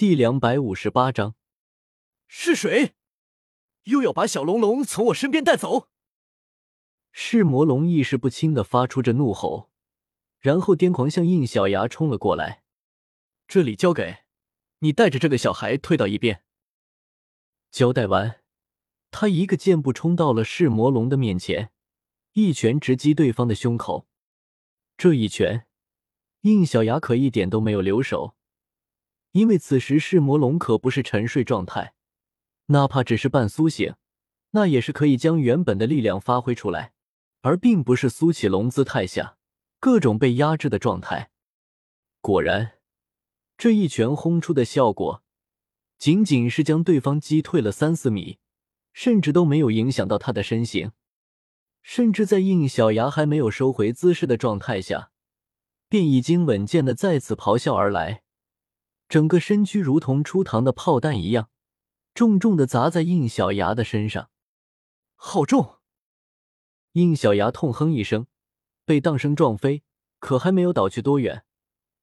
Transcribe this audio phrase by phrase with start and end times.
[0.00, 1.34] 第两百五十八章，
[2.26, 2.94] 是谁？
[3.82, 5.90] 又要把小龙龙从我身边带走？
[7.12, 9.70] 噬魔龙意识不清的发出着怒吼，
[10.38, 12.62] 然后癫狂向应小牙冲了过来。
[13.46, 14.20] 这里交给
[14.78, 16.44] 你，带着这个小孩退到一边。
[17.70, 18.40] 交代完，
[19.10, 21.72] 他一个箭步冲到了噬魔龙的面前，
[22.32, 24.08] 一拳直击对方的胸口。
[24.96, 25.66] 这一拳，
[26.40, 28.34] 应小牙可一点都没有留手。
[29.32, 31.94] 因为此时噬魔龙可不是沉睡状态，
[32.66, 33.94] 哪怕只是半苏醒，
[34.50, 36.92] 那也是可以将原本的力量发挥出来，
[37.42, 39.36] 而并不是苏起龙姿态下
[39.78, 41.30] 各种被压制的状态。
[42.20, 42.72] 果然，
[43.56, 45.22] 这一拳轰出的效果，
[45.96, 48.38] 仅仅是将对方击退了三四米，
[48.92, 50.90] 甚至都没有影响到他的身形，
[51.82, 55.12] 甚至在应小牙还没有收回姿势的状态下，
[55.88, 58.24] 便已经稳健的再次咆哮而来。
[59.10, 61.50] 整个身躯如同出膛的炮弹一样，
[62.14, 64.30] 重重的砸在应小牙的身上，
[65.16, 65.78] 好重！
[66.92, 68.28] 应小牙痛哼一声，
[68.84, 69.82] 被荡声撞飞，
[70.20, 71.44] 可还没有倒去多远，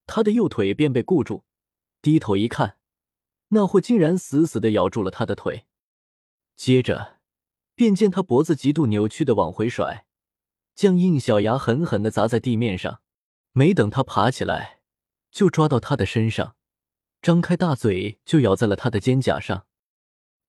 [0.05, 1.45] 他的右腿便被固住。
[2.01, 2.77] 低头一看，
[3.47, 5.65] 那货竟然死死的咬住了他的腿，
[6.57, 7.19] 接着
[7.73, 10.05] 便见他脖子极度扭曲的往回甩，
[10.75, 12.99] 将应小牙狠狠的砸在地面上。
[13.53, 14.81] 没等他爬起来，
[15.31, 16.56] 就抓到他的身上。
[17.21, 19.65] 张开大嘴就咬在了他的肩胛上，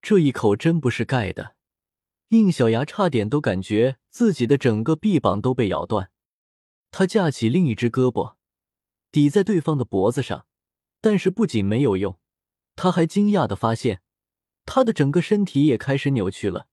[0.00, 1.56] 这一口真不是盖的，
[2.28, 6.10] 应小牙差点都感觉自己的整个臂膀都被咬断。
[6.91, 8.34] 他架起另一只胳膊
[9.10, 10.47] 抵在对方的脖子上，
[11.00, 12.19] 但是不仅没有用，
[12.77, 14.03] 他还惊讶的发现，
[14.64, 16.69] 他的整个身体也开始扭曲了，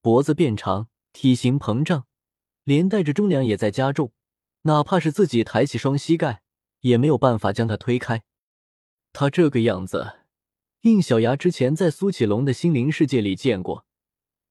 [0.00, 2.06] 脖子变长，体型膨胀，
[2.64, 4.12] 连带着重量也在加重，
[4.62, 6.42] 哪怕是自己抬起双膝盖，
[6.80, 8.24] 也没有办法将他推开。
[9.18, 10.18] 他这个样子，
[10.82, 13.86] 应小牙之前在苏启龙的心灵世界里见过，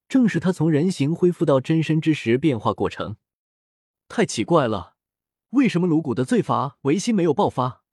[0.08, 3.14] 正是他从人形恢复到真身之时变化过程。
[4.08, 4.96] 太奇怪了，
[5.50, 7.84] 为什么颅骨的罪罚维新没有爆发？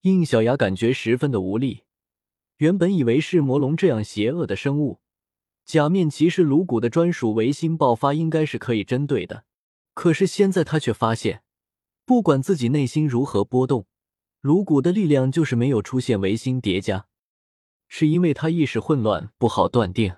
[0.00, 1.84] 应小牙感觉十分的无力。
[2.56, 5.00] 原本以为是魔龙这样邪恶的生物，
[5.64, 9.44] 假面骑士颅骨的专属维新爆发应该是可以针对的，
[9.94, 11.44] 可是现在他却发现，
[12.04, 13.86] 不管自己内心如何波动。
[14.42, 17.06] 颅骨的力量就是没有出现维新叠加，
[17.86, 20.16] 是因为他意识混乱不好断定，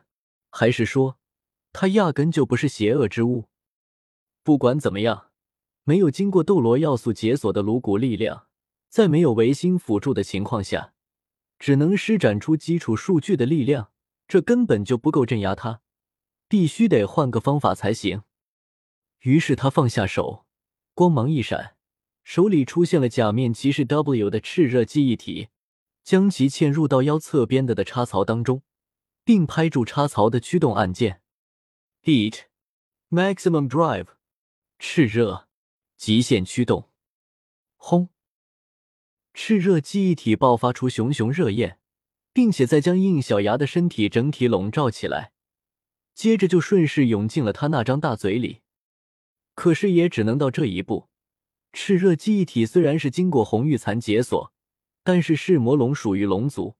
[0.50, 1.18] 还是说
[1.74, 3.50] 他压根就不是邪恶之物？
[4.42, 5.26] 不管怎么样，
[5.82, 8.46] 没有经过斗罗要素解锁的颅骨力量，
[8.88, 10.94] 在没有维新辅助的情况下，
[11.58, 13.90] 只能施展出基础数据的力量，
[14.26, 15.82] 这根本就不够镇压他，
[16.48, 18.22] 必须得换个方法才行。
[19.20, 20.46] 于是他放下手，
[20.94, 21.76] 光芒一闪。
[22.24, 25.48] 手里出现了假面骑士 W 的炽热记忆体，
[26.02, 28.62] 将其嵌入到腰侧边的的插槽当中，
[29.24, 31.20] 并拍住插槽的驱动按键。
[32.02, 32.44] Heat
[33.10, 34.06] Maximum Drive，
[34.78, 35.48] 炽热
[35.96, 36.90] 极限驱动。
[37.76, 38.08] 轰！
[39.34, 41.78] 炽热记忆体爆发出熊熊热焰，
[42.32, 45.32] 并且再将应小牙的身体整体笼罩起来，
[46.14, 48.62] 接着就顺势涌进了他那张大嘴里。
[49.54, 51.08] 可是也只能到这一步。
[51.74, 54.52] 炽热记忆体虽然是经过红玉蚕解锁，
[55.02, 56.76] 但是噬魔龙属于龙族，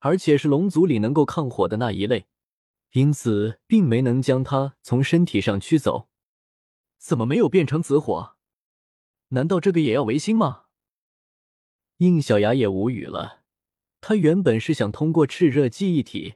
[0.00, 2.26] 而且是龙族里能够抗火的那一类，
[2.92, 6.08] 因此并没能将它从身体上驱走。
[6.98, 8.36] 怎么没有变成紫火？
[9.28, 10.64] 难道这个也要维新吗？
[11.96, 13.42] 应小牙也无语了。
[14.02, 16.34] 他原本是想通过炽热记忆体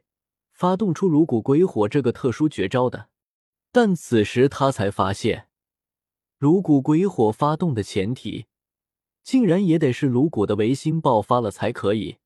[0.52, 3.10] 发动出颅骨鬼火这个特殊绝招的，
[3.70, 5.49] 但此时他才发现。
[6.40, 8.46] 颅骨鬼火发动的前提，
[9.22, 12.16] 竟然也得是颅骨的维新爆发了才可以。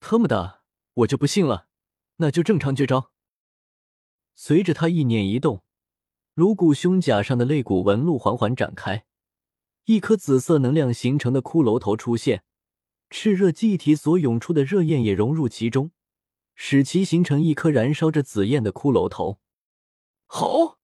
[0.00, 0.62] 特么的，
[0.94, 1.68] 我就不信了！
[2.16, 3.12] 那就正常绝招。
[4.34, 5.62] 随着他意念一动，
[6.32, 9.04] 颅骨胸甲上的肋骨纹路缓缓展开，
[9.84, 12.42] 一颗紫色能量形成的骷髅头出现，
[13.10, 15.90] 炽热气体所涌出的热焰也融入其中，
[16.54, 19.40] 使其形成一颗燃烧着紫焰的骷髅头。
[20.24, 20.75] 好！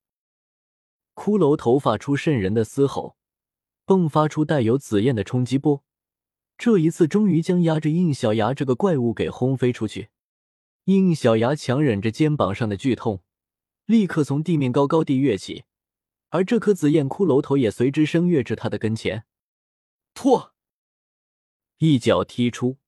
[1.14, 3.16] 骷髅头发出渗人的嘶吼，
[3.86, 5.84] 迸发出带有紫焰的冲击波。
[6.58, 10.10] 这一次，终于将压着应小牙这个怪物给轰飞出去。
[10.84, 13.22] 应小牙强忍着肩膀上的剧痛，
[13.86, 15.64] 立刻从地面高高地跃起，
[16.30, 19.24] 而这颗紫焰骷髅头也随之升跃至他的跟前。
[20.12, 20.52] 破！
[21.78, 22.78] 一脚踢出，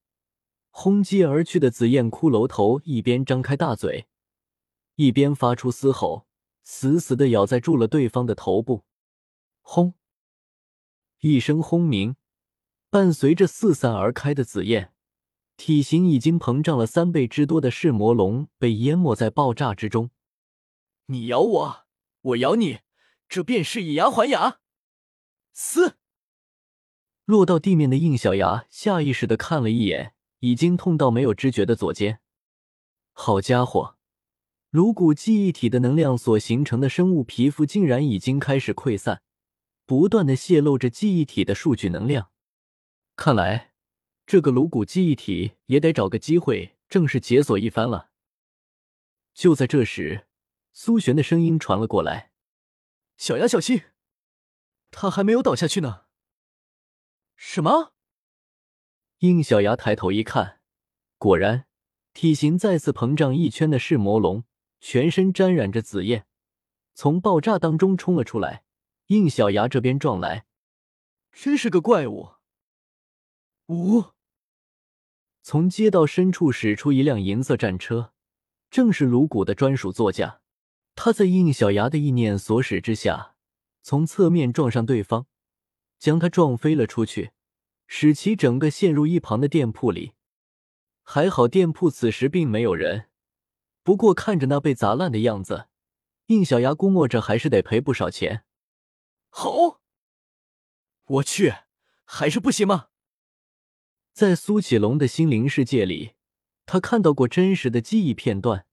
[0.71, 4.07] 轰击而去的紫焰骷髅头一边张开大嘴，
[4.97, 6.27] 一边发出嘶吼。
[6.65, 8.85] 死死的咬在住了对方的头部，
[9.61, 9.95] 轰！
[11.21, 12.17] 一声轰鸣，
[12.91, 14.93] 伴随着四散而开的紫焰，
[15.57, 20.11] 体型已经膨胀了三倍之多的噬魔龙被淹没在爆炸之中。
[21.07, 21.87] 你咬我，
[22.23, 22.81] 我咬你，
[23.29, 24.61] 这便是以牙还牙。
[25.53, 25.97] 嘶！
[27.27, 32.21] 落到地面的应小牙下意识的看了一眼已经痛到没有知觉的左肩。
[33.13, 33.94] 好家伙，
[34.75, 39.23] 颅骨记忆体的能量所形成的生物皮肤竟然已经开始溃散，
[39.87, 42.33] 不断的泄露着记忆体的数据能量。
[43.15, 43.71] 看来。
[44.27, 48.11] 这个颅骨记忆体也得找个机会正式解锁一番了。
[49.33, 50.27] 就在这时，
[50.73, 52.33] 苏璇的声音传了过来
[53.17, 53.83] ：“小牙，小心，
[54.91, 56.07] 他还没有倒下去呢。”
[57.37, 57.93] 什么？
[59.19, 60.61] 应小牙抬头一看，
[61.19, 61.67] 果然，
[62.13, 64.45] 体型再次膨胀一圈的噬魔龙，
[64.87, 66.27] 全身沾染着紫焰，
[66.93, 68.65] 从爆炸当中冲了出来，
[69.07, 70.45] 应小牙这边撞来。
[71.33, 72.33] 真是个怪物！
[73.69, 74.05] 呜！
[75.41, 78.13] 从街道深处驶出一辆银色战车，
[78.71, 80.43] 正是卢谷的专属座驾。
[80.95, 83.37] 他在应小牙的意念所使之下，
[83.81, 85.27] 从侧面撞上对方，
[85.99, 87.31] 将他撞飞了出去，
[87.87, 90.13] 使其整个陷入一旁的店铺里。
[91.03, 93.09] 还好店铺此时并没有人，
[93.85, 95.69] 不过看着那被砸烂的样子，
[96.27, 98.45] 应小牙估摸着还是得赔不少钱。
[99.29, 99.81] 好，
[101.05, 101.53] 我去，
[102.05, 102.89] 还是不行吗？
[104.15, 106.15] 在苏启龙的心灵世界里，
[106.65, 108.67] 他看到过真实的记忆片段。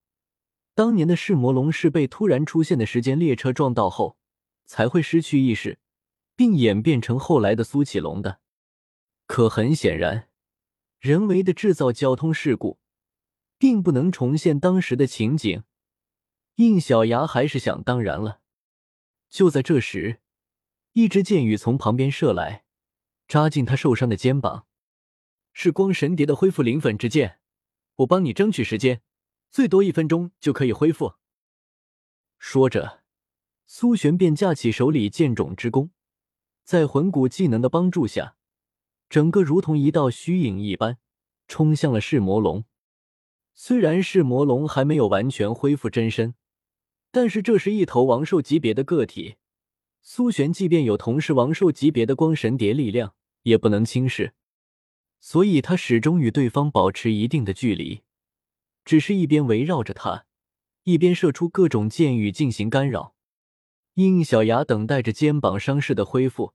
[0.74, 4.18] 当年的噬魔龙是被突然出现的时间列车撞到后，
[4.66, 5.80] 才会失去意识，
[6.38, 8.40] 并演变成后来的苏启龙的。
[9.28, 10.30] 可很显然，
[11.00, 12.80] 人为的制造交通事故，
[13.62, 15.64] 并不能重现当时的情景。
[16.56, 18.42] 应小牙还是想当然了。
[19.30, 20.20] 就在这时，
[20.94, 22.66] 一支箭雨从旁边射来，
[23.28, 24.66] 扎进他受伤的肩膀。
[25.54, 27.38] 是光神蝶的恢复灵粉之剑，
[27.98, 29.04] 我帮你争取时间，
[29.52, 31.14] 最多一分钟就可以恢复。
[32.40, 33.04] 说着，
[33.68, 35.92] 苏璇便架起手里剑种之弓，
[36.64, 38.36] 在魂骨技能的帮助下，
[39.08, 40.98] 整个如同一道虚影一般，
[41.48, 42.66] 冲向了噬魔龙。
[43.54, 46.36] 虽然噬魔龙还没有完全恢复真身，
[47.12, 49.36] 但是这是一头王兽级别的个体，
[50.02, 53.14] 苏璇即便有同是王兽级别的光神蝶力量，
[53.44, 54.34] 也不能轻视。
[55.20, 58.02] 所以，他始终与对方保持一定的距离，
[58.84, 60.26] 只是一边围绕着他，
[60.84, 63.14] 一边射出各种箭雨进行干扰。
[63.96, 66.54] 应小牙等待着肩膀伤势的恢复，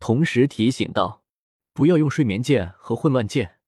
[0.00, 1.22] 同时提醒道
[1.72, 3.60] ：“不要用睡眠剑和混乱剑，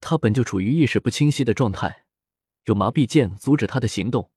[0.00, 2.04] 他本就处于意识不清晰的状态，
[2.64, 4.30] 有麻痹剑阻止他的行动，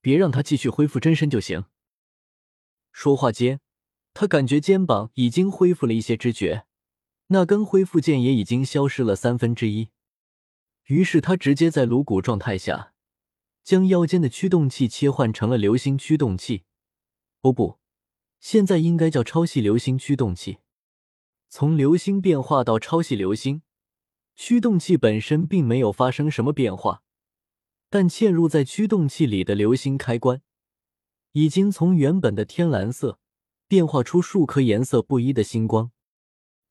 [0.00, 1.64] 别让他继续恢复真身就行。”
[2.92, 3.60] 说话间，
[4.12, 6.66] 他感觉肩膀已经恢复了一些知觉。
[7.28, 9.90] 那根恢复剑也已经消失了三分之一，
[10.86, 12.92] 于是他直接在颅骨状态下，
[13.62, 16.64] 将腰间的驱动器切换成了流星驱动器。
[17.42, 17.78] 哦不，
[18.40, 20.58] 现在应该叫超细流星驱动器。
[21.48, 23.62] 从流星变化到超细流星，
[24.42, 27.02] 驱动器本身并没有发生什么变化，
[27.90, 30.40] 但嵌入在驱动器里的流星开关，
[31.32, 33.20] 已经从原本的天蓝色
[33.68, 35.92] 变化出数颗颜色不一的星光。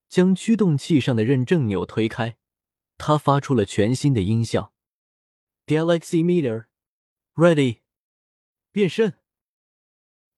[0.07, 2.37] 将驱动器上的认证钮推开，
[2.97, 4.73] 它发出了全新的音效
[5.67, 7.81] ：Galaxy Meter，Ready，
[8.71, 9.13] 变身。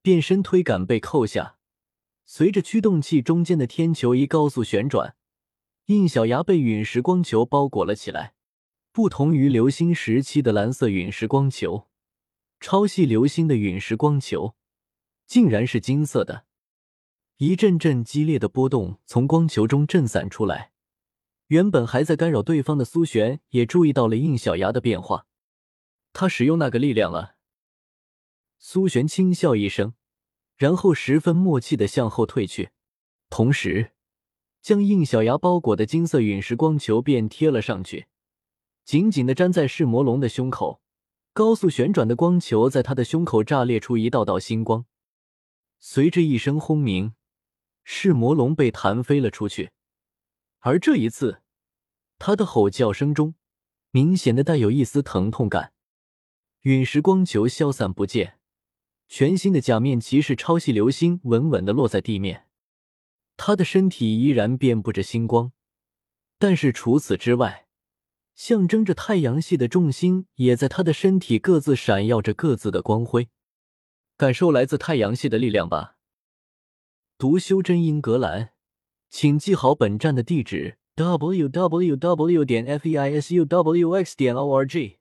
[0.02, 1.58] 变身推杆被扣下，
[2.26, 5.16] 随着驱动器中间的天球仪高速旋转，
[5.92, 8.34] 印小牙被陨石光球包裹了起来。
[8.94, 11.90] 不同于流星时期的蓝色陨石光球，
[12.62, 14.56] 超细流星的陨石光球
[15.26, 16.46] 竟然是金色的。
[17.38, 20.72] 一阵阵激烈的波动从光球中震散出来，
[21.48, 25.26] 原本还在干扰对方的苏璇也注意到了印小牙的变化。
[26.14, 27.36] 他使用那个力量了。
[28.60, 29.94] 苏璇轻笑一声，
[30.56, 32.70] 然后十分默契的向后退去，
[33.30, 33.92] 同时
[34.62, 38.08] 将应小牙包裹的金色陨石光球便贴了上去，
[38.86, 40.82] 紧紧的粘在噬魔龙的胸口。
[41.34, 44.86] 高速旋转的光球在他的胸口炸裂出一道道星光，
[45.80, 47.14] 随着一声轰鸣。
[47.84, 49.72] 噬魔龙被弹飞了出去，
[50.60, 51.42] 而这一次，
[52.20, 53.34] 他的吼叫声中
[53.90, 55.74] 明显的带有一丝疼痛感。
[56.62, 58.38] 陨石光球消散不见，
[59.08, 62.48] 全新的假面骑士超细流星稳稳的落在地面。
[63.44, 65.52] 他的身体依然遍布着星光，
[66.38, 67.66] 但是除此之外，
[68.36, 73.30] 象征着太阳系的众星也在他的身体各自闪耀着各自的光辉。
[74.16, 75.96] 感受来自太阳系的力量吧。
[77.18, 78.50] 读修真英格兰，
[79.10, 80.78] 请记好本站的地址。
[80.94, 85.00] w w w 点 f e i s u w x 点 o r g。